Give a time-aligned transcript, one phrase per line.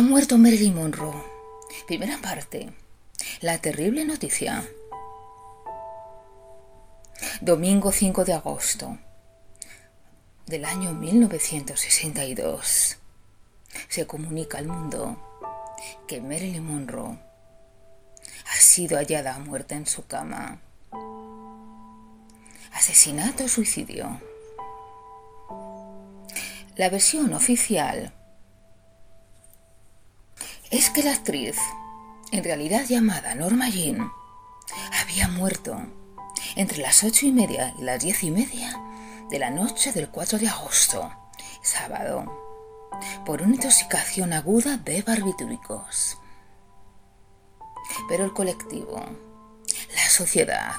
[0.00, 1.22] Ha muerto Marilyn Monroe.
[1.86, 2.72] Primera parte.
[3.42, 4.66] La terrible noticia.
[7.42, 8.96] Domingo 5 de agosto
[10.46, 12.96] del año 1962.
[13.88, 15.18] Se comunica al mundo
[16.08, 17.18] que Marilyn Monroe
[18.54, 20.62] ha sido hallada muerta en su cama.
[22.72, 24.18] Asesinato o suicidio.
[26.76, 28.14] La versión oficial
[30.80, 31.58] es que la actriz,
[32.32, 34.10] en realidad llamada Norma Jean,
[35.02, 35.78] había muerto
[36.56, 38.80] entre las ocho y media y las diez y media
[39.28, 41.12] de la noche del 4 de agosto,
[41.60, 42.24] sábado,
[43.26, 46.16] por una intoxicación aguda de barbitúricos.
[48.08, 49.04] Pero el colectivo,
[49.94, 50.76] la sociedad,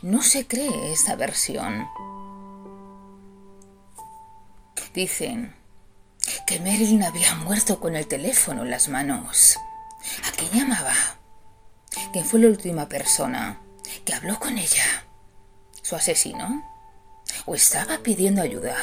[0.00, 1.86] no se cree esta versión.
[4.94, 5.57] Dicen
[6.48, 9.58] que Marilyn había muerto con el teléfono en las manos.
[10.26, 10.94] ¿A quién llamaba?
[12.10, 13.60] ¿Quién fue la última persona
[14.06, 15.04] que habló con ella?
[15.82, 16.64] ¿Su asesino?
[17.44, 18.74] ¿O estaba pidiendo ayuda?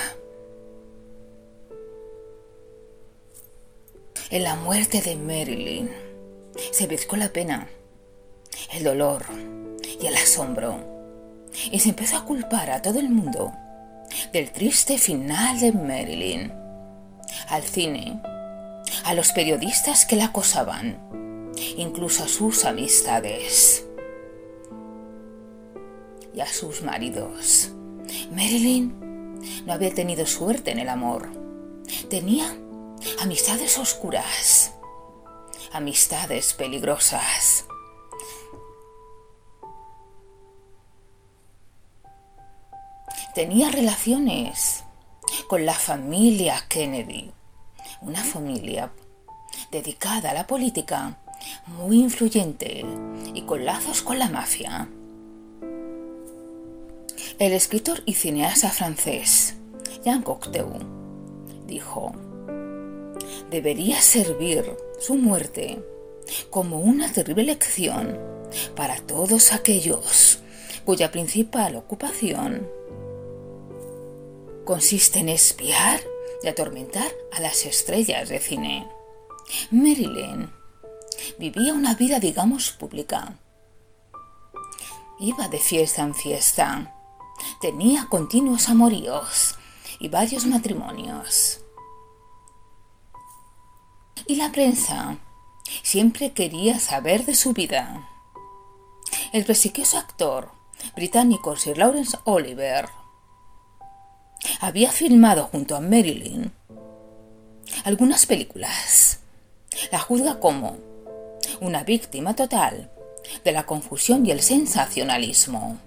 [4.30, 5.90] En la muerte de Marilyn
[6.72, 7.68] se mezcló la pena,
[8.74, 9.26] el dolor
[10.00, 13.52] y el asombro, y se empezó a culpar a todo el mundo
[14.32, 16.65] del triste final de Marilyn
[17.48, 18.22] al cine,
[19.04, 23.86] a los periodistas que la acosaban, incluso a sus amistades
[26.34, 27.72] y a sus maridos.
[28.32, 29.06] Marilyn
[29.66, 31.30] no había tenido suerte en el amor.
[32.10, 32.56] Tenía
[33.22, 34.74] amistades oscuras,
[35.72, 37.66] amistades peligrosas.
[43.34, 44.85] Tenía relaciones
[45.48, 47.32] con la familia Kennedy,
[48.02, 48.92] una familia
[49.72, 51.18] dedicada a la política,
[51.68, 52.84] muy influyente
[53.34, 54.90] y con lazos con la mafia.
[57.38, 59.56] El escritor y cineasta francés
[60.04, 60.80] Jean Cocteau
[61.68, 62.14] dijo,
[63.52, 64.66] debería servir
[65.00, 65.84] su muerte
[66.50, 68.18] como una terrible lección
[68.76, 70.40] para todos aquellos
[70.86, 72.68] cuya principal ocupación
[74.66, 76.02] consiste en espiar
[76.44, 78.88] y atormentar a las estrellas de cine.
[79.72, 80.52] Marilyn
[81.38, 83.38] vivía una vida, digamos, pública.
[85.20, 86.94] Iba de fiesta en fiesta.
[87.62, 89.56] Tenía continuos amoríos
[90.00, 91.62] y varios matrimonios.
[94.28, 95.18] Y la prensa
[95.84, 98.10] siempre quería saber de su vida.
[99.32, 100.52] El prestigioso actor
[100.96, 102.90] británico Sir Lawrence Oliver
[104.60, 106.52] había filmado junto a Marilyn
[107.84, 109.20] algunas películas.
[109.92, 110.78] La juzga como
[111.62, 112.92] una víctima total
[113.44, 115.80] de la confusión y el sensacionalismo.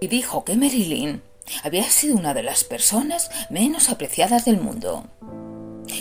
[0.00, 1.22] Y dijo que Marilyn
[1.62, 5.06] había sido una de las personas menos apreciadas del mundo.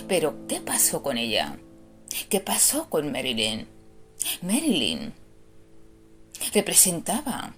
[0.07, 1.57] Pero, ¿qué pasó con ella?
[2.29, 3.67] ¿Qué pasó con Marilyn?
[4.41, 5.13] Marilyn
[6.53, 7.55] representaba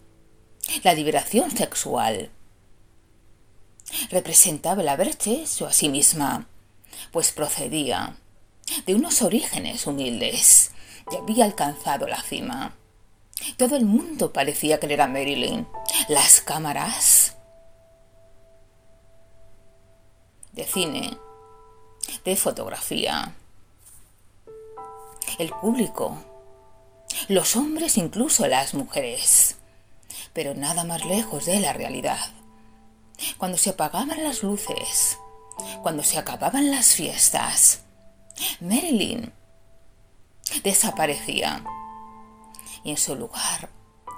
[0.83, 2.29] la liberación sexual
[4.09, 6.47] representaba el haberse hecho a sí misma,
[7.11, 8.15] pues procedía
[8.85, 10.71] de unos orígenes humildes
[11.11, 12.75] y había alcanzado la cima.
[13.57, 15.67] Todo el mundo parecía que era Marilyn.
[16.07, 17.35] Las cámaras
[20.53, 21.17] de cine,
[22.23, 23.33] de fotografía,
[25.39, 26.23] el público,
[27.27, 29.57] los hombres, incluso las mujeres,
[30.31, 32.19] pero nada más lejos de la realidad
[33.37, 35.17] cuando se apagaban las luces,
[35.81, 37.83] cuando se acababan las fiestas,
[38.59, 39.31] Marilyn
[40.63, 41.63] desaparecía
[42.83, 43.69] y en su lugar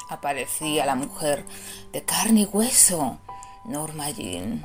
[0.09, 1.46] aparecía la mujer
[1.92, 3.20] de carne y hueso,
[3.66, 4.62] Norma Jean.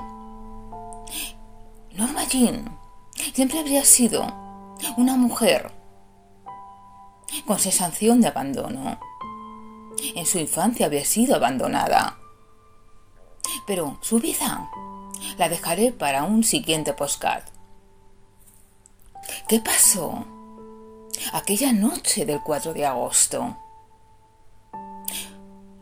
[1.93, 2.79] Norma Jean
[3.35, 4.23] siempre habría sido
[4.97, 5.73] una mujer
[7.47, 8.99] con sensación de abandono.
[10.15, 12.19] En su infancia había sido abandonada
[13.67, 14.71] pero su vida
[15.39, 17.45] la dejaré para un siguiente postcard.
[19.49, 20.27] ¿Qué pasó
[21.33, 23.57] aquella noche del 4 de agosto?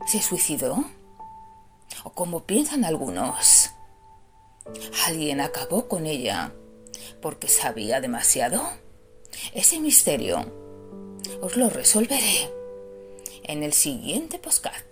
[0.06, 0.84] ¿Se suicidó?
[2.04, 3.70] ¿O como piensan algunos?
[5.06, 6.52] ¿Alguien acabó con ella
[7.20, 8.62] porque sabía demasiado?
[9.52, 10.44] Ese misterio
[11.42, 12.50] os lo resolveré
[13.44, 14.87] en el siguiente postcard.